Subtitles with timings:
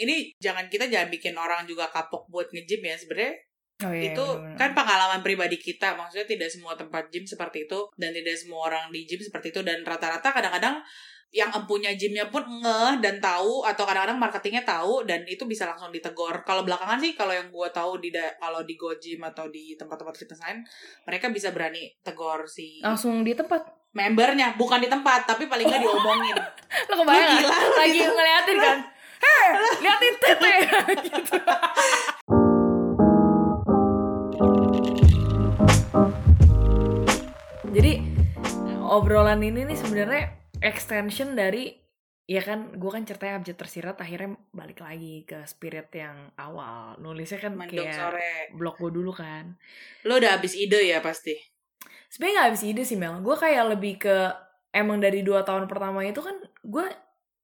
[0.00, 3.36] ini jangan kita jangan bikin orang juga kapok buat nge-gym ya sebenarnya
[3.80, 4.60] Oh, iya, itu bener-bener.
[4.60, 8.92] kan pengalaman pribadi kita maksudnya tidak semua tempat gym seperti itu dan tidak semua orang
[8.92, 10.84] di gym seperti itu dan rata-rata kadang-kadang
[11.30, 15.94] yang empunya gymnya pun ngeh dan tahu atau kadang-kadang marketingnya tahu dan itu bisa langsung
[15.94, 16.42] ditegur.
[16.42, 20.12] Kalau belakangan sih kalau yang gue tahu di kalau di Go Gym atau di tempat-tempat
[20.18, 20.60] fitness lain
[21.06, 23.62] mereka bisa berani tegur si langsung di tempat?
[23.90, 26.36] membernya bukan di tempat tapi paling nggak diomongin.
[26.90, 28.12] Lo kebayang gila, lagi gitu.
[28.12, 28.78] ngeliatin kan
[29.20, 29.48] heh
[29.84, 30.54] liatin tete.
[31.00, 31.36] Gitu.
[37.70, 37.92] jadi
[38.90, 41.72] obrolan ini nih sebenarnya extension dari
[42.30, 46.94] ya kan gue kan ceritanya abjad tersirat akhirnya balik lagi ke spirit yang awal.
[47.02, 48.34] Nulisnya kan mendung kayak sore.
[48.54, 49.58] blog gue dulu kan.
[50.06, 51.34] Lo udah habis ide ya pasti?
[52.06, 53.18] Sebenarnya nggak habis ide sih Mel.
[53.18, 54.30] Gue kayak lebih ke
[54.70, 56.86] emang dari dua tahun pertama itu kan gue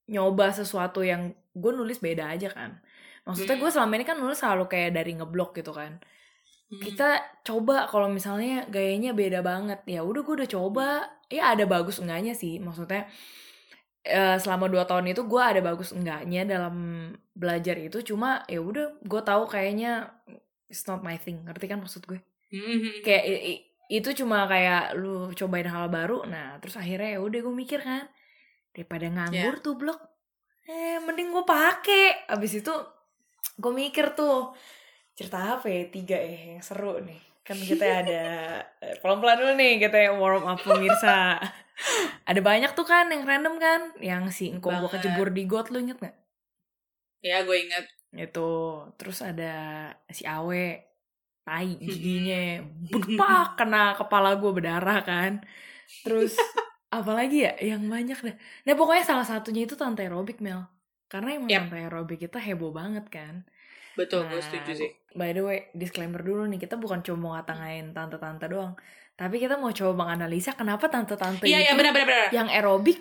[0.06, 2.76] nyoba sesuatu yang gue nulis beda aja kan.
[3.24, 3.62] Maksudnya Hmm.
[3.64, 5.96] gue selama ini kan nulis selalu kayak dari ngeblok gitu kan.
[6.66, 6.82] Hmm.
[6.82, 10.88] kita coba kalau misalnya gayanya beda banget ya udah gue udah coba.
[11.30, 13.06] Ya ada bagus enggaknya sih maksudnya
[14.02, 16.76] eh, selama dua tahun itu gue ada bagus enggaknya dalam
[17.34, 18.02] belajar itu.
[18.02, 20.10] Cuma ya udah gue tahu kayaknya
[20.66, 21.42] it's not my thing.
[21.46, 22.18] Ngerti kan maksud gue?
[22.46, 23.02] Hmm.
[23.02, 23.24] kayak
[23.86, 28.06] itu cuma kayak lu cobain hal baru nah terus akhirnya ya udah gue mikir kan
[28.70, 29.98] daripada nganggur tuh blog
[30.66, 32.26] eh mending gue pake.
[32.30, 32.74] Abis itu
[33.56, 34.52] gue mikir tuh
[35.16, 37.22] cerita apa ya tiga eh yang seru nih.
[37.46, 38.24] Kan kita ada
[38.82, 41.38] eh, pelan-pelan dulu nih kita yang warm up pemirsa.
[42.30, 43.92] Ada banyak tuh kan yang random kan?
[44.00, 46.16] Yang si engkau gue kejebur di got lu inget gak
[47.20, 47.84] ya gue inget.
[48.16, 50.82] Itu terus ada si Awe
[51.44, 52.64] tai giginya.
[52.90, 55.44] Bepak kena kepala gue berdarah kan.
[56.02, 56.34] Terus
[56.96, 60.64] apalagi ya yang banyak deh nah pokoknya salah satunya itu tante aerobik Mel
[61.06, 61.60] karena emang Yap.
[61.68, 63.44] tante aerobik kita heboh banget kan
[63.94, 67.30] betul gue Nah, setuju sih by the way disclaimer dulu nih kita bukan cuma mau
[67.34, 68.76] ngatain tante-tante doang
[69.16, 73.00] tapi kita mau coba menganalisa kenapa tante-tante iya itu iya benar benar benar yang aerobik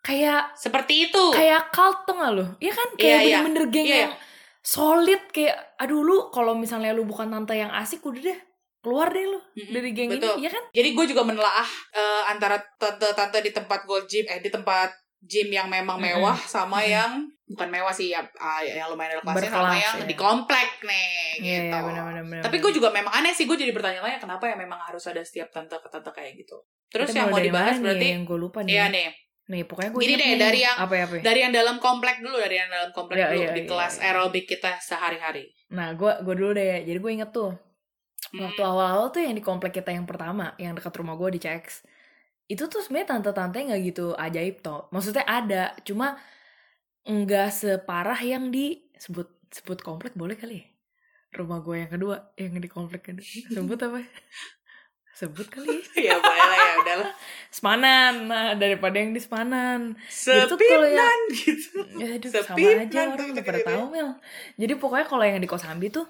[0.00, 2.44] kayak seperti itu kayak cult tuh gak lu?
[2.60, 2.88] Iya kan?
[2.92, 3.36] Iya, Kayak iya.
[3.40, 3.98] bener-bener geng Iya.
[4.04, 4.12] yang
[4.60, 8.38] solid kayak aduh lu kalau misalnya lu bukan tante yang asik udah deh
[8.84, 10.36] keluar deh lu Mm-mm, dari geng betul.
[10.36, 10.64] ini, iya kan?
[10.70, 15.48] Jadi gue juga menelaah eh, antara tante-tante di tempat gold gym, eh di tempat gym
[15.48, 16.92] yang memang mewah sama Mm-mm.
[16.92, 17.10] yang
[17.46, 20.06] bukan mewah sih ya, ah, yang lumayan ada kelasnya sama yang ya.
[20.06, 21.64] di komplek nih Iya, gitu.
[21.70, 22.40] iya benar-benar.
[22.40, 25.48] Tapi gue juga memang aneh sih, gue jadi bertanya-tanya kenapa ya memang harus ada setiap
[25.48, 26.56] tante ke tante kayak gitu.
[26.88, 28.72] Terus yang mau dibahas berarti, yang gue lupa nih.
[28.74, 29.08] iya nih,
[29.44, 31.22] Nih pokoknya gue Gini deh, dari yang- apa ya, apa ya?
[31.22, 33.94] dari yang dalam komplek dulu, dari yang dalam komplek Iya, dulu iya, di iya, kelas
[33.94, 34.02] iya.
[34.06, 35.44] aerobik kita sehari-hari.
[35.68, 36.80] Nah, gue gue dulu deh.
[36.80, 37.52] Jadi gue inget tuh
[38.32, 38.70] waktu Hmm.
[38.70, 41.84] awal-awal tuh yang di komplek kita yang pertama, yang dekat rumah gue di CX.
[42.44, 44.88] Itu tuh sebenarnya tante-tante nggak gitu ajaib toh.
[44.88, 46.16] Maksudnya ada, cuma
[47.04, 50.66] nggak separah yang di sebut sebut komplek boleh kali ya?
[51.34, 53.24] Rumah gue yang kedua, yang di komplek kedua.
[53.50, 53.98] Sebut apa?
[55.14, 56.10] Sebut kali ya.
[56.10, 57.10] ya boleh lah ya udahlah.
[57.46, 58.12] Semanan.
[58.26, 59.94] Nah, daripada yang di Semanan.
[60.26, 61.86] Ya- Sepinan gitu.
[61.94, 63.66] Ya aduh, Sepip sama aja orang udah pada ya.
[63.68, 64.08] tahu Mel.
[64.58, 66.02] Jadi pokoknya kalau yang di Kosambi tuh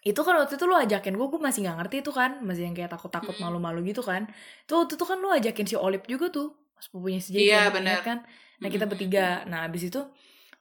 [0.00, 2.74] itu kan waktu itu lu ajakin gue, gue masih nggak ngerti itu kan, masih yang
[2.74, 3.44] kayak takut-takut Mm-mm.
[3.44, 4.24] malu-malu gitu kan.
[4.64, 7.74] Itu waktu itu kan lu ajakin si Olip juga tuh, sepupunya si Jason, Iya, ingat
[7.76, 7.98] benar.
[8.00, 8.18] kan.
[8.60, 9.44] Nah kita bertiga.
[9.44, 10.00] Nah abis itu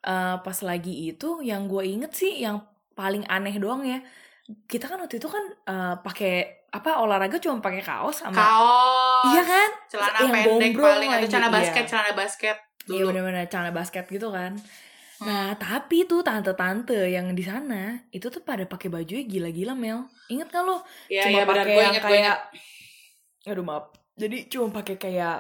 [0.01, 2.59] eh, pas lagi itu yang gue inget sih yang
[2.93, 4.03] paling aneh doang ya.
[4.65, 6.33] Kita kan waktu itu kan eh, pakai
[6.69, 9.33] apa olahraga cuma pakai kaos sama Kaos.
[9.33, 9.69] iya kan?
[9.89, 11.55] celana Yang pendek paling atau celana iya.
[11.57, 14.53] basket celana basket Iya bener-bener celana basket gitu kan.
[15.19, 20.07] Nah, tapi tuh tante-tante yang di sana itu tuh pada pakai bajunya gila-gila Mel.
[20.27, 20.79] Ingat kan lo?
[21.07, 22.37] Iya cuma iya benar pakai yang inget kayak
[23.45, 23.85] aduh maaf.
[24.15, 25.37] Jadi cuma pakai kayak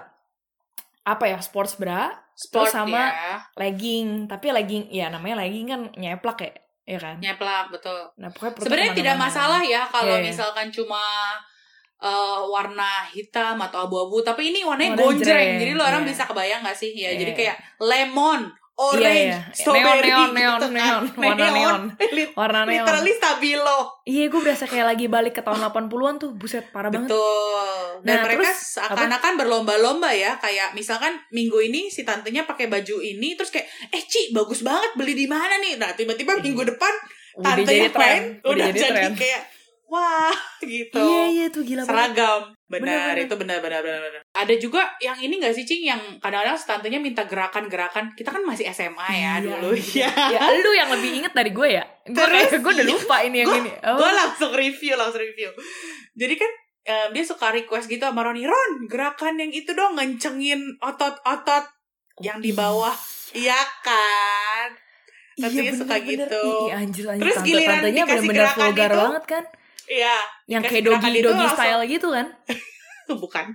[1.03, 4.27] apa ya sports bra, sport sama- ya legging.
[4.27, 6.51] Tapi legging ya namanya legging kan nyeplak ya,
[6.85, 7.15] ya kan?
[7.19, 10.25] nyeplak betul Nah, pokoknya sebenarnya tidak masalah ya kalau Iya.
[10.25, 10.99] misalkan cuma
[11.99, 16.09] eh, warna hitam atau abu-abu tapi ini warnanya Warna gonjreng jreng, jadi lo orang iya.
[16.15, 17.19] bisa kebayang gak sih ya Iya.
[17.19, 19.39] jadi kayak lemon Iya, orange iya.
[19.51, 20.71] strawberry Neon, neon, gitu neon, kan.
[20.71, 21.03] neon.
[21.19, 21.81] Warna neon.
[22.15, 22.87] Lit- Warna neon.
[22.87, 26.31] literally stabilo Iya, gue berasa kayak lagi balik ke tahun 80-an tuh.
[26.33, 27.13] Buset, parah banget.
[27.13, 28.01] Betul.
[28.01, 33.37] Dan Nah, mereka seakan-akan berlomba-lomba ya, kayak misalkan minggu ini si tantenya pakai baju ini,
[33.37, 35.77] terus kayak, eh Ci, bagus banget beli di mana nih?
[35.77, 36.93] Nah tiba-tiba minggu depan
[37.37, 38.21] Udah tante jadi tren.
[38.41, 39.41] Udah, udah, jadi jadi, kayak,
[39.85, 40.33] wah
[40.63, 40.97] gitu.
[40.97, 41.93] Iya, iya tuh gila banget.
[42.17, 42.41] Seragam.
[42.69, 44.21] Benar, itu benar-benar benar.
[44.31, 48.13] Ada juga yang ini gak sih Cing yang kadang-kadang si tantenya minta gerakan-gerakan.
[48.13, 50.05] Kita kan masih SMA ya Iya, dulu iya.
[50.05, 50.37] ya.
[50.37, 53.37] ya lu yang lebih inget dari gue ya gue Terus, kayak gue udah lupa ini
[53.39, 53.97] yang Gua- ini oh.
[53.97, 55.49] gue langsung review langsung review
[56.13, 56.51] jadi kan
[56.83, 61.65] eh, dia suka request gitu sama Roni Ron gerakan yang itu dong ngencengin otot-otot
[62.19, 62.93] yang di bawah
[63.31, 64.69] iya kan
[65.37, 66.27] Nantinya suka bener-bener.
[66.27, 66.43] gitu.
[66.43, 69.43] Ih, anjir anjir Terus giliran dikasih bener-bener gerakan vulgar itu, banget kan
[69.89, 70.15] Iya,
[70.47, 72.27] yang kayak doggy doggy langsung- style gitu kan
[73.15, 73.45] bukan.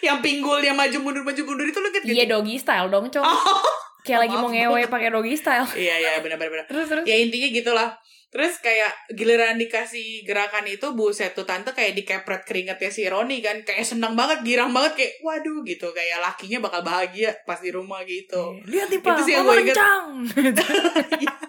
[0.00, 2.04] yang pinggulnya maju mundur maju mundur itu lu gitu.
[2.08, 3.60] iya doggy style dong cowok Oh,
[4.02, 6.66] kayak lagi maaf, mau ngewe pakai doggy style iya iya benar benar benar.
[6.66, 7.90] terus terus Ya intinya gitulah.
[8.26, 13.62] Terus kayak giliran dikasih gerakan itu buset tuh tante kayak dikepret keringetnya si Roni kan
[13.62, 18.02] kayak senang banget girang banget kayak waduh gitu kayak lakinya bakal bahagia pas di rumah
[18.02, 18.60] gitu.
[18.64, 19.76] lihat nih pak Itu sih yang mama gue inget.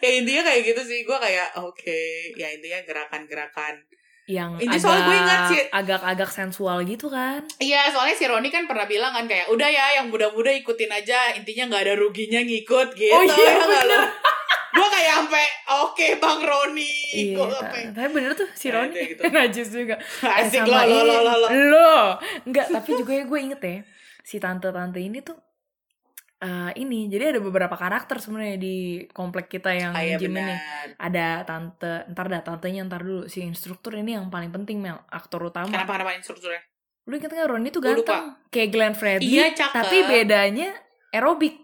[0.00, 2.00] ya intinya kayak gitu sih gue kayak oke
[2.34, 3.76] ya intinya gerakan-gerakan
[4.26, 5.62] yang Ini soalnya gue ingat sih.
[5.70, 9.86] agak-agak sensual gitu kan Iya, soalnya si Roni kan pernah bilang kan kayak udah ya
[9.92, 13.10] yang muda-muda ikutin aja, intinya nggak ada ruginya ngikut gitu.
[13.10, 14.02] Oh, iya, ya nggak bener.
[14.70, 15.44] gue kayak sampai
[15.74, 19.22] oke bang Roni, iya gue ta- sampai tapi bener tuh si Ya, Roni kayak gitu.
[19.34, 19.94] najis juga
[20.38, 21.92] asik Eh, lo lo lo lo lo.
[22.46, 23.76] enggak tapi juga ya gue inget ya
[24.22, 25.34] si tante-tante ini tuh
[26.40, 28.76] eh, ini jadi ada beberapa karakter sebenarnya di
[29.10, 30.86] komplek kita yang Ah, iya gym ini benar.
[30.96, 35.44] ada tante ntar dah tantenya ntar dulu si instruktur ini yang paling penting Mel aktor
[35.44, 36.64] utama Kenapa kenapa instrukturnya?
[37.04, 39.74] lu inget gak Roni tuh ganteng kayak Glenn Fredly Iya, cakep.
[39.74, 40.68] tapi bedanya
[41.10, 41.58] aerobik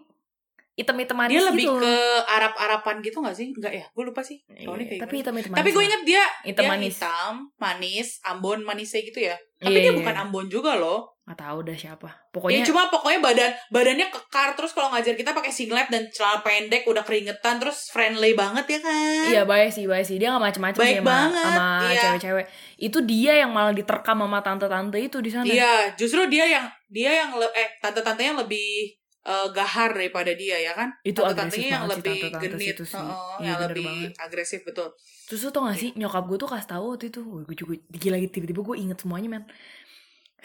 [0.77, 1.93] item-item manis Dia lebih gitu ke
[2.29, 3.49] Arab-Arapan gitu gak sih?
[3.49, 4.37] Enggak ya, gue lupa sih.
[4.45, 8.61] Iya, Roni kayak tapi manis Tapi gue inget dia hitam dia manis hitam, manis, Ambon
[8.61, 9.33] manisnya gitu ya.
[9.57, 11.16] Tapi Iya, dia bukan Ambon juga loh.
[11.27, 15.35] Nggak tahu dah siapa Ya pokoknya cuma pokoknya badan badannya kekar terus kalau ngajar kita
[15.35, 19.23] pakai singlet dan celana pendek udah keringetan terus friendly banget ya kan?
[19.27, 20.15] Iya baik sih, baik sih.
[20.15, 21.99] Dia gak macem-macem Baik sih sama, banget, sama iya.
[21.99, 22.45] cewek-cewek.
[22.79, 25.43] Itu dia yang malah diterkam sama tante-tante itu di sana.
[25.43, 28.95] Iya, justru dia yang dia yang eh tante-tantenya lebih
[29.27, 30.95] eh, gahar daripada dia ya kan?
[31.03, 32.95] Itu Tante-tantenya agresif yang sih lebih tante-tante genit, situ sih.
[33.03, 34.11] heeh, Iya, yang lebih banget.
[34.23, 34.87] agresif betul.
[35.27, 37.19] Terus lu tau gak sih nyokap gue tuh kasih tahu waktu itu.
[37.43, 39.43] Gue juga gila lagi tiba-tiba gue inget semuanya men.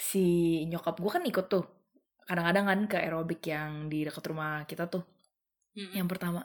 [0.03, 0.25] Si
[0.67, 1.63] nyokap gue kan ikut tuh.
[2.27, 5.07] Kadang-kadang kan ke aerobik yang di dekat rumah kita tuh.
[5.79, 5.95] Mm-mm.
[5.95, 6.43] Yang pertama.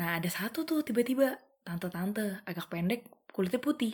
[0.00, 3.92] Nah ada satu tuh tiba-tiba tante-tante agak pendek kulitnya putih.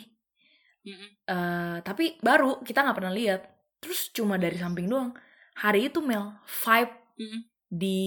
[0.84, 1.10] Mm-mm.
[1.26, 3.42] eh tapi baru kita nggak pernah lihat.
[3.82, 5.10] Terus cuma dari samping doang.
[5.58, 7.40] Hari itu Mel vibe Mm-mm.
[7.66, 8.00] di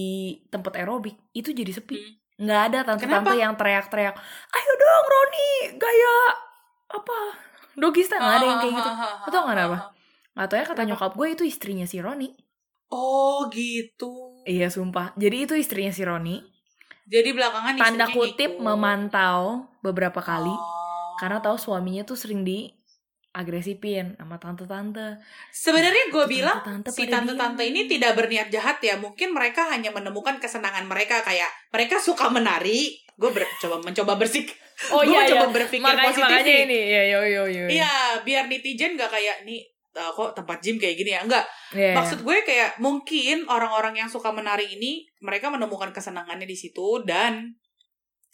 [0.48, 1.96] tempat aerobik itu jadi sepi.
[2.00, 2.12] Mm.
[2.38, 4.14] Nggak ada tante-tante yang teriak-teriak,
[4.54, 6.16] ayo dong Roni, gaya
[6.94, 7.18] apa?
[7.74, 8.90] Doggy style nggak ada yang kayak gitu.
[8.94, 9.97] Lu tau nggak
[10.38, 10.88] Atau ya kata Kenapa?
[10.88, 12.30] nyokap gue itu istrinya si Roni.
[12.88, 14.40] Oh gitu.
[14.46, 15.12] Iya sumpah.
[15.14, 16.38] Jadi itu istrinya si Roni.
[17.04, 18.62] Jadi belakangan Tanda kutip ngikut.
[18.62, 21.16] memantau beberapa kali Oh.
[21.16, 22.68] karena tahu suaminya tuh sering di
[23.30, 25.20] agresifin sama tante-tante.
[25.48, 28.96] Sebenarnya gue bilang tante-tante si pada tante-tante ini tidak berniat jahat ya.
[28.96, 32.98] Mungkin mereka hanya menemukan kesenangan mereka kayak mereka suka menari.
[33.14, 34.54] Gue ber- coba mencoba bersik.
[34.90, 35.54] Oh Gua iya mencoba iya.
[35.54, 36.64] berpikir Makanya, positif makanya nih.
[36.64, 36.78] ini.
[36.86, 37.64] Iya yo yo yo.
[37.68, 37.92] Iya,
[38.22, 39.66] biar netizen gak kayak nih
[39.98, 41.20] uh, kok tempat gym kayak gini ya.
[41.26, 41.44] Enggak.
[41.74, 41.96] Iya, iya.
[41.98, 47.58] Maksud gue kayak mungkin orang-orang yang suka menari ini mereka menemukan kesenangannya di situ dan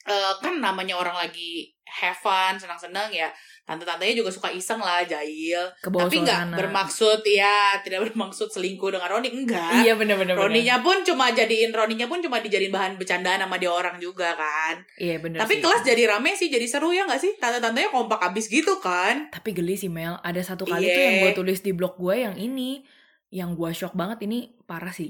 [0.05, 3.31] eh, kan namanya orang lagi have fun, senang-senang ya.
[3.65, 5.63] Tante-tantenya juga suka iseng lah, jahil.
[5.81, 9.81] Tapi nggak bermaksud ya, tidak bermaksud selingkuh dengan Roni, enggak.
[9.81, 10.21] Iya bener.
[10.35, 14.83] Roninya pun cuma jadiin Roninya pun cuma dijadiin bahan bercandaan sama dia orang juga kan.
[14.99, 15.63] Iya bener Tapi sih.
[15.63, 17.33] kelas jadi rame sih, jadi seru ya nggak sih?
[17.39, 19.31] Tante-tantenya kompak abis gitu kan.
[19.31, 20.93] Tapi geli sih Mel, ada satu kali Iya.
[20.93, 22.83] tuh yang gue tulis di blog gue yang ini,
[23.31, 25.09] yang gue shock banget ini parah sih.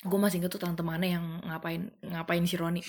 [0.00, 2.80] Gue masih inget tuh tante mana yang ngapain ngapain si Roni.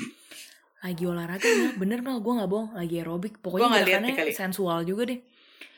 [0.82, 3.38] Lagi olahraga Mel, bener Mel, gue gak bohong, lagi aerobik.
[3.38, 5.20] Gua Pokoknya nggak lihat gerakannya sensual juga deh.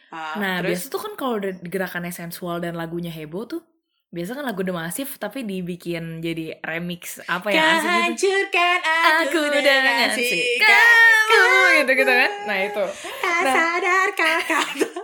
[0.10, 3.62] Ah, Nah terus biasa tuh kan kalau udah gerakannya sensual dan lagunya heboh tuh,
[4.10, 7.84] biasa kan lagu The Massive tapi dibikin jadi remix apa ya asik gitu.
[7.84, 11.44] Kehancurkan aku, Aku dengan sikapmu sikapmu
[11.76, 12.32] gitu gitu kan.
[12.46, 12.84] Nah itu,
[13.20, 13.54] Tak Nah.
[13.54, 14.88] sadarkah kata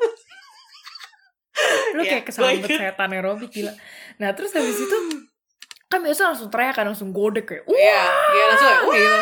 [1.91, 2.79] lu Ya, kayak kesambet gua inget.
[2.79, 3.73] setan aerobik gila.
[4.15, 4.97] Nah terus habis itu
[5.91, 9.19] kan biasa langsung teriak kan langsung godek kayak wah Iya, iya langsung ya, gitu.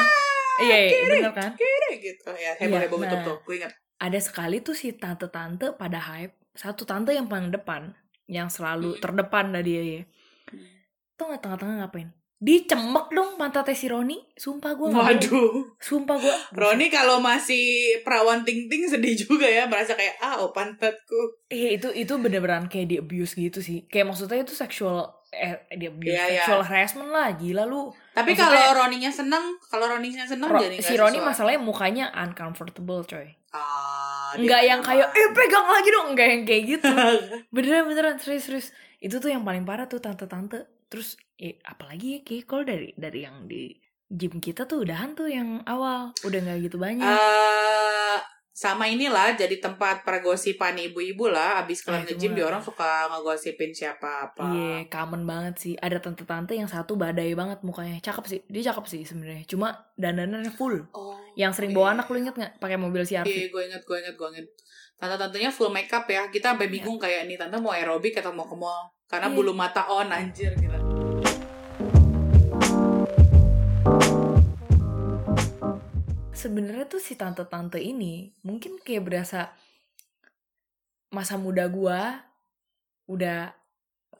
[0.59, 1.51] Iya, iya bener kan.
[1.53, 3.25] Kira gitu ya, heboh-heboh Iya, betul nah.
[3.25, 3.71] tuh, gue ingat.
[3.97, 7.93] Ada sekali tuh si tante-tante pada hype, satu tante yang paling depan,
[8.25, 9.01] yang selalu Hmm.
[9.01, 10.01] terdepan dah dia ya.
[11.13, 12.09] Tuh nggak tengah-tengah ngapain?
[12.37, 14.21] Dicemek dong pantatnya si Roni.
[14.31, 16.29] Sumpah gue Waduh, Sumpah gue.
[16.61, 21.17] Roni kalau masih perawan ting ting sedih juga ya, merasa kayak ah oh pantatku.
[21.49, 23.89] Iya itu itu bener-beneran kayak di abuse gitu sih.
[23.89, 26.45] Kayak maksudnya itu sexual eh di abuse, Iya, iya.
[26.45, 27.89] sexual harassment lah gila lu.
[28.17, 31.27] Tapi Maksudnya- kalau Roninya seneng, kalau Roninya seneng Ro- jadi nggak si Roni sesuai.
[31.27, 33.29] masalahnya mukanya uncomfortable coy.
[33.49, 36.89] Ah, dia Enggak yang kayak eh pegang lagi dong, enggak yang kayak gitu.
[37.53, 38.67] beneran beneran serius serius.
[38.97, 40.65] Itu tuh yang paling parah tuh tante-tante.
[40.87, 43.69] Terus eh, apalagi ya kayak kalau dari dari yang di
[44.07, 47.05] gym kita tuh udahan tuh yang awal udah nggak gitu banyak.
[47.05, 48.17] Eh,
[48.57, 53.05] sama inilah jadi tempat pergosipan ibu-ibu lah abis kelar Ah, itu nge-gym dia orang suka
[53.05, 55.73] ngegosipin siapa apa Iya, common banget sih.
[55.77, 58.01] Ada tante-tante yang satu badai banget mukanya.
[58.01, 58.39] Cakep sih.
[58.49, 59.45] Dia cakep sih sebenarnya.
[59.45, 60.89] Cuma dandanannya full.
[60.89, 62.57] oh Yang sering bawa anak lu inget nggak?
[62.57, 63.29] Pakai mobil CRV.
[63.29, 64.47] Iya, gue inget, gue inget, gue inget.
[64.97, 66.25] Tante-tantenya full makeup ya.
[66.25, 68.89] Kita sampai bingung kayak nih tante mau aerobik atau mau ke mall.
[69.05, 69.37] Karena Iya.
[69.37, 70.86] bulu mata on anjir gila.
[76.37, 79.49] Sebenarnya tuh si tante-tante ini mungkin kayak berasa
[81.09, 82.21] masa muda gua
[83.09, 83.57] udah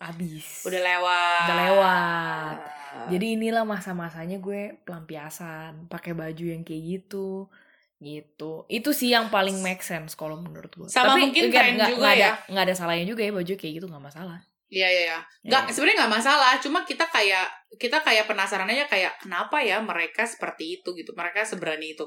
[0.01, 0.65] habis.
[0.65, 1.45] Udah lewat.
[1.45, 2.55] Udah lewat.
[2.57, 3.07] Ah.
[3.11, 7.49] Jadi inilah masa-masanya gue pelampiasan, pakai baju yang kayak gitu.
[7.97, 8.65] Gitu.
[8.69, 10.87] Itu sih yang paling make sense kalau menurut gue.
[10.89, 12.31] Sama mungkin tren juga ada, ya.
[12.49, 14.39] Nggak ada salahnya juga ya baju kayak gitu nggak masalah.
[14.67, 15.19] Iya iya iya.
[15.43, 15.71] Nggak, Iya.
[15.71, 16.51] sebenarnya nggak masalah.
[16.59, 21.15] Cuma kita kayak kita kayak penasaran aja kayak kenapa ya mereka seperti itu gitu.
[21.15, 22.03] Mereka seberani itu.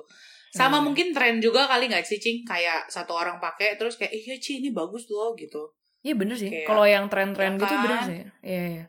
[0.50, 0.90] Sama Hmm.
[0.90, 4.58] mungkin tren juga kali nggak sih cing kayak satu orang pakai terus kayak iya Ci
[4.58, 5.72] ini bagus loh gitu.
[6.02, 6.50] Iya bener sih.
[6.64, 7.82] Kalau yang tren-tren Ya gitu kan?
[7.86, 8.20] bener sih.
[8.42, 8.84] Iya iya.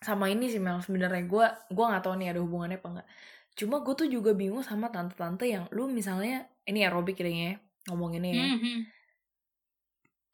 [0.00, 3.08] Sama ini sih Mel sebenarnya gue gue nggak tahu nih ada hubungannya apa enggak.
[3.54, 8.30] Cuma gue tuh juga bingung sama tante-tante yang lu misalnya ini aerobik kayaknya ya ngomonginnya
[8.30, 8.44] ya.
[8.50, 8.76] Mhm.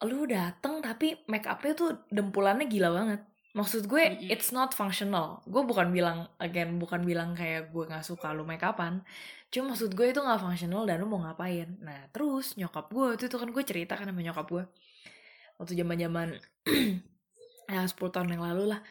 [0.05, 3.21] Lu dateng tapi make upnya tuh dempulannya gila banget.
[3.57, 5.41] Maksud gue it's not functional.
[5.49, 9.01] Gue bukan bilang again bukan bilang kayak gue nggak suka lu make upan.
[9.49, 11.81] Cuma maksud gue itu nggak functional dan lu mau ngapain.
[11.81, 14.63] Nah terus nyokap gue itu kan gue cerita kan sama nyokap gue
[15.57, 16.27] waktu zaman zaman
[17.67, 18.81] ya 10 tahun yang lalu lah.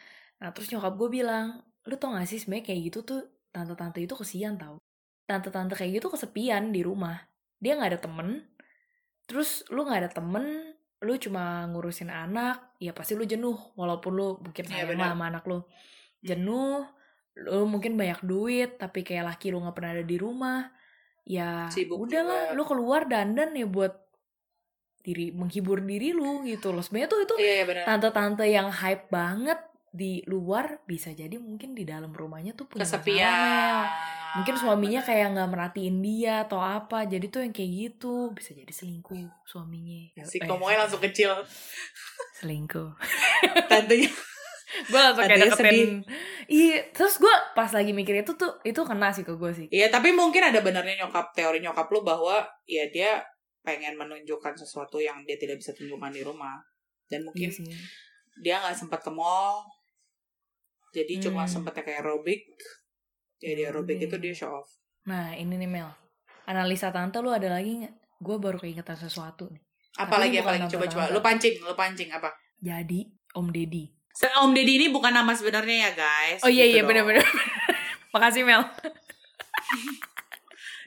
[0.43, 4.13] Nah terus nyokap gue bilang, lu tau gak sih sebenarnya kayak gitu tuh tante-tante itu
[4.13, 4.77] kesian tau.
[5.25, 7.17] Tante-tante kayak gitu kesepian di rumah.
[7.57, 8.45] Dia nggak ada temen.
[9.27, 13.53] Terus lu nggak ada temen, lu cuma ngurusin anak, ya pasti lu jenuh.
[13.77, 15.61] Walaupun lu mungkin Iya, sayang lah sama anak lu.
[16.21, 16.81] Jenuh,
[17.37, 20.65] lu mungkin banyak duit, tapi kayak laki lu nggak pernah ada di rumah.
[21.27, 22.55] Ya Sibuk udahlah, juga.
[22.57, 23.93] lu keluar dandan ya buat
[25.03, 26.81] diri menghibur diri lu gitu loh.
[26.81, 27.83] Sebenarnya tuh itu Iya iya benar.
[27.85, 32.83] tante-tante yang hype banget di luar bisa jadi mungkin di dalam rumahnya tuh punya.
[32.83, 33.85] Kesepian.
[34.33, 38.67] Mungkin suaminya kayak nggak merhatiin dia atau apa jadi tuh yang kayak gitu bisa jadi
[38.69, 41.31] selingkuh suaminya si Eh, komoy langsung kecil.
[42.33, 42.91] selingkuh
[43.71, 44.11] Tantenya
[44.83, 45.89] gue langsung kayak deketin
[46.45, 49.87] iya terus gue pas lagi mikir itu tuh itu kena sih ke gue sih Iya,
[49.87, 53.23] tapi mungkin ada benarnya nyokap teori nyokap lu bahwa ya dia
[53.61, 56.55] pengen menunjukkan sesuatu yang dia tidak bisa tunjukkan di rumah.
[57.05, 57.75] Dan mungkin iya
[58.37, 59.65] dia nggak sempat ke mall.
[60.89, 61.51] Jadi cuma Hmm.
[61.51, 62.47] sempatnya kayak aerobik.
[63.39, 64.07] Ya di aerobik udah.
[64.07, 64.69] itu dia show off.
[65.03, 65.87] nah ini nih Mel
[66.43, 69.61] analisa tante lu ada lagi nggak gue baru keingetan sesuatu nih
[69.95, 71.13] Apalagi apalagi tante coba coba tante.
[71.13, 72.29] lu pancing, lu pancing apa?
[72.57, 72.99] jadi
[73.33, 76.41] Om Deddy Se- Om Deddy ini bukan nama sebenarnya ya, guys.
[76.41, 76.89] oh iya Gitu iya dong.
[76.89, 77.21] bener-bener
[78.13, 78.65] makasih Mel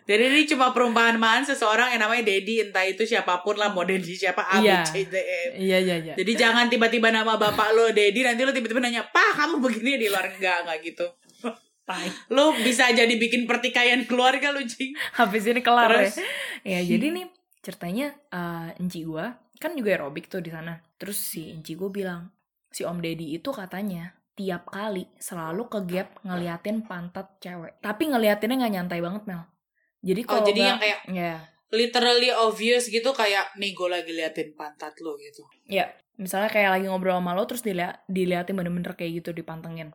[0.02, 4.10] Jadi ini cuma perumpamaan seseorang yang namanya Dedi, entah itu siapa pun lah, mau Dedi
[4.12, 4.82] siapa, A, B, Iya.
[4.82, 5.40] C, D, E.
[5.56, 9.38] iya iya iya Jadi jangan tiba-tiba nama bapak lo Dedi, nanti lo tiba-tiba nanya, Pak,
[9.38, 11.06] kamu begini di luar enggak, enggak gitu.
[11.90, 12.06] Tai.
[12.30, 14.94] Lo bisa jadi bikin pertikaian keluarga lo, Cing.
[15.18, 16.22] habis ini kelar Terus?
[16.62, 16.78] ya.
[16.78, 17.26] Ya jadi nih
[17.60, 20.78] ceritanya eh enci gua kan juga aerobik tuh di sana.
[20.96, 22.22] Terus si enci gua bilang
[22.66, 27.82] si Om Deddy itu katanya tiap kali selalu ke gap ngeliatin pantat cewek.
[27.82, 29.42] Tapi ngeliatinnya nggak nyantai banget Mel.
[30.00, 31.34] Jadi Oh, kalau jadi nggak- yang kayak ya
[31.70, 35.46] literally obvious gitu, kayak, nih gue lagi liatin pantat lo gitu.
[35.70, 35.86] ya
[36.18, 39.94] misalnya kayak lagi ngobrol sama lo terus dilihat diliatin bener-bener kayak gitu dipantengin.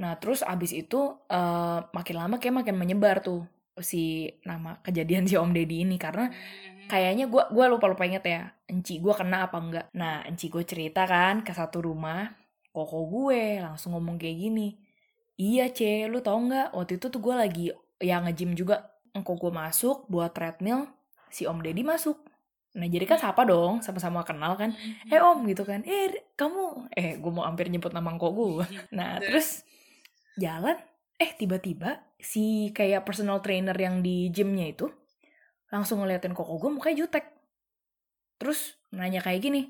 [0.00, 3.46] Nah terus abis itu eh, makin lama kayak makin menyebar tuh
[3.78, 5.96] si nama kejadian si Om Deddy ini.
[6.00, 6.30] Karena
[6.90, 9.86] kayaknya gua gua lupa lupa inget ya enci gua kena apa enggak.
[9.96, 12.28] Nah enci gue cerita kan ke satu rumah
[12.74, 14.74] koko gue langsung ngomong kayak gini
[15.38, 16.74] iya ce lu tau nggak?
[16.74, 17.64] Waktu itu tuh gue lagi
[18.02, 18.90] ya nge-gym juga.
[19.14, 20.90] Engkau gue masuk buat treadmill
[21.30, 22.18] si om deddy masuk.
[22.74, 24.74] Nah jadi kan sapa dong sama-sama kenal kan.
[25.10, 25.82] Eh om gitu kan.
[25.86, 29.62] Eh kamu eh gue mau hampir nyebut nama engkau gue nah terus
[30.38, 30.76] jalan
[31.18, 34.90] eh tiba-tiba si kayak personal trainer yang di gymnya itu
[35.70, 37.26] langsung ngeliatin koko gue mukanya jutek.
[38.38, 39.62] Terus nanya kayak gini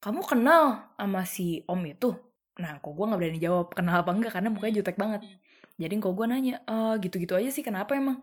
[0.00, 2.16] kamu kenal sama si om itu?
[2.56, 4.32] Nah kok gue nggak berani jawab kenal apa enggak?
[4.32, 5.28] Karena mukanya jutek banget.
[5.76, 8.20] Jadi kok gue nanya eh gitu-gitu aja sih kenapa emang?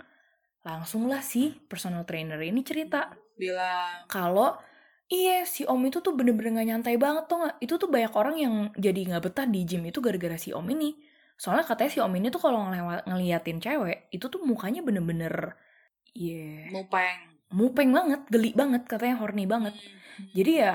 [0.65, 3.13] Langsung lah si personal trainer ini cerita.
[3.37, 4.57] Bilang, kalau
[5.05, 7.55] iya si om itu tuh bener-bener gak nyantai banget tuh nggak?
[7.61, 10.97] Itu tuh banyak orang yang jadi nggak betah di gym itu gara-gara si om ini
[11.37, 15.53] soalnya katanya si om ini tuh kalau ngelewat ngeliatin cewek itu tuh mukanya bener-bener
[16.17, 17.17] iya mupeng.
[17.53, 19.77] mupeng banget geli banget katanya horny banget
[20.33, 20.73] jadi ya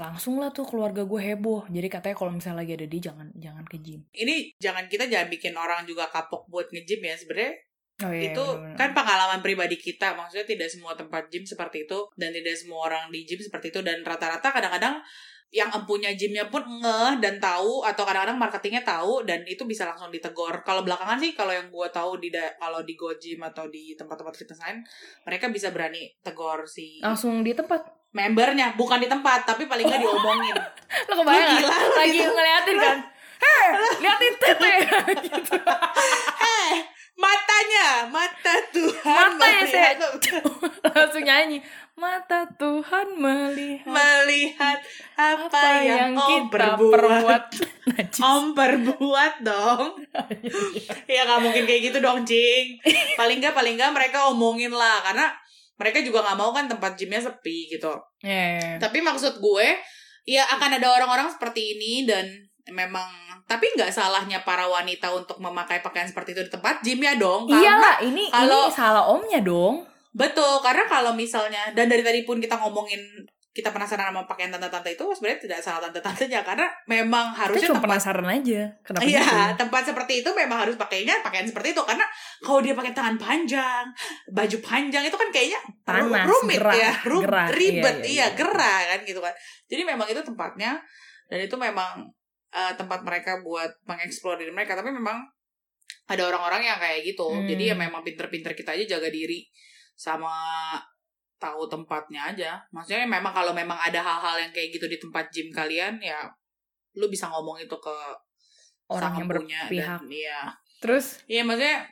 [0.00, 3.64] langsung lah tuh keluarga gue heboh jadi katanya kalau misalnya lagi ada di jangan jangan
[3.68, 7.16] ke gym Ini jangan kita jangan bikin orang juga kapok buat nge-gym ya.
[7.16, 7.52] Sebenarnya
[8.00, 8.74] Oh, iya, itu bener-bener.
[8.74, 13.12] kan pengalaman pribadi kita maksudnya tidak semua tempat gym seperti itu dan tidak semua orang
[13.14, 14.98] di gym seperti itu dan rata-rata kadang-kadang
[15.52, 20.08] yang empunya gymnya pun ngeh dan tahu atau kadang-kadang marketingnya tahu dan itu bisa langsung
[20.08, 23.92] ditegur kalau belakangan sih kalau yang gue tahu di kalau di Go Gym atau di
[23.92, 24.80] tempat-tempat fitness lain
[25.28, 27.84] mereka bisa berani tegur si langsung di tempat?
[28.12, 30.52] Membernya bukan di tempat tapi paling nggak diomongin.
[31.08, 32.28] Lo kebayang gila, lagi gitu.
[32.28, 32.98] ngeliatin kan?
[33.40, 33.68] Heh
[34.00, 34.72] liatin tete.
[35.28, 35.56] Gitu.
[36.40, 36.72] Eh
[37.12, 40.00] matanya mata Tuhan Mata ya, melihat-
[40.96, 41.60] langsung nyanyi
[41.92, 44.78] mata Tuhan melihat melihat
[45.14, 46.92] apa, apa yang, yang, om kita perbuat.
[46.96, 47.44] perbuat.
[48.32, 49.86] Om perbuat dong.
[51.12, 52.80] Ya nggak mungkin kayak gitu dong cing
[53.14, 55.28] paling nggak paling nggak mereka omongin lah karena
[55.76, 57.92] mereka juga nggak mau kan tempat gymnya sepi gitu.
[58.24, 59.66] Eh, tapi maksud gue
[60.24, 62.24] ya akan ada orang-orang seperti ini dan
[62.70, 63.10] memang
[63.44, 67.50] tapi nggak salahnya para wanita untuk memakai pakaian seperti itu di tempat gym ya dong
[67.50, 72.20] karena iyalah ini kalau- ini salah omnya dong Betul, karena kalau misalnya dan dari tadi
[72.28, 73.00] pun kita ngomongin
[73.52, 77.76] kita penasaran sama pakaian tante-tante itu sebenarnya tidak salah tante-tantenya karena memang kita harusnya cuma
[77.76, 81.82] tempat penasaran aja kenapa Iya, gitu tempat seperti itu memang harus pakainya pakaian seperti itu
[81.84, 82.08] karena
[82.40, 83.84] kalau dia pakai tangan panjang,
[84.32, 88.26] baju panjang itu kan kayaknya Panas, rumit gerah, ya, ru- gerah, ribet, iya, iya, iya,
[88.32, 88.36] iya.
[88.40, 89.34] gerah kan gitu kan.
[89.68, 90.72] Jadi memang itu tempatnya
[91.28, 92.08] dan itu memang
[92.56, 95.28] eh, tempat mereka buat mengeksplor diri mereka, tapi memang
[96.08, 97.28] ada orang-orang yang kayak gitu.
[97.28, 97.44] Hmm.
[97.44, 99.44] Jadi ya memang pinter-pinter kita aja jaga diri
[99.96, 100.32] sama
[101.36, 102.50] tahu tempatnya aja.
[102.70, 106.30] Maksudnya memang kalau memang ada hal-hal yang kayak gitu di tempat gym kalian ya
[106.96, 107.96] lu bisa ngomong itu ke
[108.92, 110.40] orang yang berpihak dan iya
[110.82, 111.88] terus iya maksudnya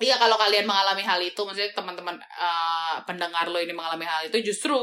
[0.00, 4.52] iya kalau kalian mengalami hal itu maksudnya teman-teman eh, pendengar lo ini mengalami hal itu
[4.52, 4.76] justru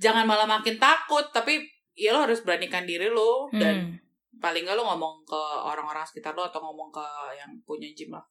[0.00, 1.60] jangan malah makin takut tapi
[1.92, 4.40] ya lo harus beranikan diri lo dan hmm.
[4.40, 7.06] paling nggak lo ngomong ke orang-orang sekitar lo atau ngomong ke
[7.36, 8.24] yang punya gym lah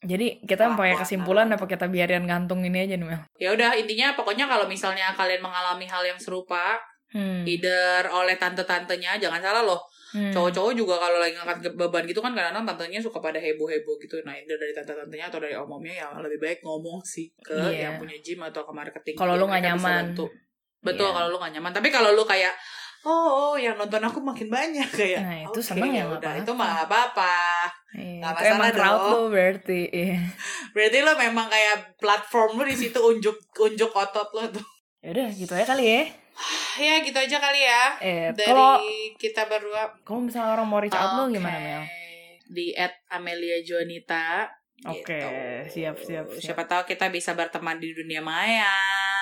[0.00, 3.76] jadi kita Kelakuan pakai kesimpulan apa kita biarin gantung ini aja nih Mel ya udah
[3.76, 6.80] intinya pokoknya kalau misalnya kalian mengalami hal yang serupa
[7.10, 7.44] hmm.
[7.44, 9.80] either oleh tante-tantenya jangan salah loh
[10.10, 10.34] Hmm.
[10.34, 14.34] cowok-cowok juga kalau lagi ngangkat beban gitu kan kadang-kadang tantenya suka pada heboh-heboh gitu nah
[14.34, 17.86] itu dari tante-tantenya atau dari om-omnya ya lebih baik ngomong sih ke Iya.
[17.86, 20.10] yang punya gym atau ke marketing Kalau lu nggak nyaman.
[20.82, 21.14] betul Iya.
[21.14, 22.50] kalau lu nggak nyaman tapi kalau lu kayak
[23.06, 26.42] oh, oh yang nonton aku makin banyak kayak Nah, itu oke, seneng ya, udah apa-apa.
[26.42, 27.34] itu mah nggak apa-apa
[27.90, 30.22] Iya, itu emang crowd lu berarti iya.
[30.70, 34.66] berarti lo memang kayak platform lu di situ unjuk unjuk otot lo tuh
[35.02, 36.02] Yaudah gitu aja kali ya
[36.86, 38.78] ya gitu aja kali ya eh dari kalau
[39.18, 41.42] kita berdua kalau misalnya orang mau reach out lu Oke.
[41.42, 41.82] gimana Mel
[42.50, 44.46] di at Amelia Juanita
[44.80, 45.28] Oke, gitu.
[45.68, 46.40] siap, siap, siap.
[46.40, 48.72] siapa tahu kita bisa berteman di dunia maya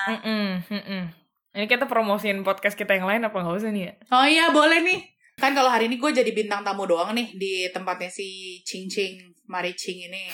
[0.07, 1.03] Mm-mm, mm-mm.
[1.51, 3.93] Ini kita promosiin podcast kita yang lain apa nggak usah nih ya?
[4.13, 7.53] oh iya boleh nih kan kalau hari ini gue jadi bintang tamu doang nih di
[7.71, 10.27] tempatnya si Cing Cing Mari Cing ini.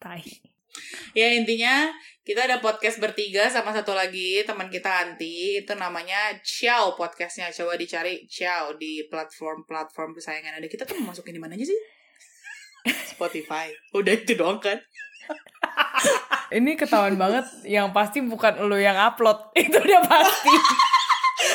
[0.00, 0.22] Tai.
[1.12, 5.64] ya intinya kita ada podcast bertiga sama satu lagi teman kita Anti.
[5.64, 7.50] Itu namanya Ciao podcastnya.
[7.50, 11.80] Coba dicari Ciao di platform-platform kesayangan ada kita tuh mau masukin di mana aja sih?
[13.16, 13.72] Spotify.
[13.96, 14.78] Udah itu doang kan?
[16.56, 17.46] Ini ketahuan banget.
[17.66, 19.50] Yang pasti bukan lu yang upload.
[19.58, 20.54] Itu udah pasti.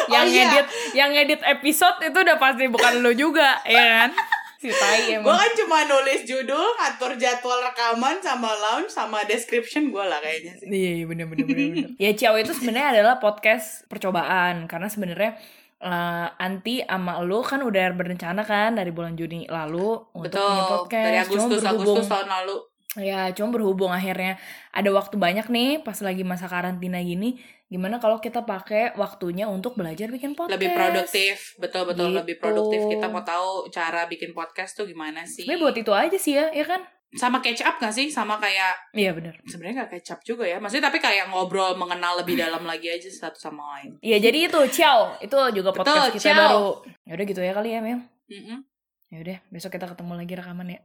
[0.08, 0.44] yang Oh, iya.
[0.48, 4.12] ngedit yang ngedit episode itu udah pasti bukan lu juga, ya kan?
[4.56, 5.36] Si tai gue emang.
[5.36, 10.68] kan cuma nulis judul ngatur jadwal rekaman sama launch sama description gue lah kayaknya sih
[10.68, 11.68] Iya, iya bener bener bener.
[11.70, 11.89] bener.
[11.96, 15.38] ya Ciao itu sebenarnya adalah podcast percobaan karena sebenarnya
[15.78, 20.72] eh, Anti sama lu kan udah berencana kan dari bulan Juni lalu untuk punya betul
[20.82, 21.04] podcast.
[21.04, 22.56] dari Cuma Agustus berhubung- Agustus tahun lalu
[22.97, 28.17] Ya, cuma berhubung akhirnya ada waktu banyak nih pas lagi masa karantina gini, gimana kalau
[28.17, 30.53] kita pakai waktunya untuk belajar bikin podcast?
[30.53, 32.17] lebih produktif betul betul Gitu.
[32.17, 36.15] lebih produktif kita mau tahu cara bikin podcast tuh gimana sih Sebenarnya buat itu aja
[36.15, 36.81] sih ya, ya kan?
[37.12, 39.39] sama catch up gak sih sama kayak Iya benar.
[39.41, 43.08] sebenarnya gak catch up juga ya maksudnya tapi kayak ngobrol mengenal lebih dalam lagi aja
[43.08, 45.15] satu sama lain Iya, jadi itu ciao.
[45.17, 46.36] Itu juga podcast Betul, kita ciao.
[46.38, 46.67] baru.
[47.03, 47.99] Ya udah gitu ya kali ya, Mel.
[48.27, 48.75] Mm-mm.
[49.13, 50.80] Ya udah, besok kita ketemu lagi rekaman ya.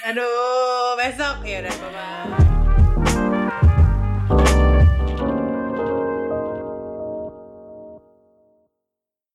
[0.00, 2.49] aduh besok ya udah bye bye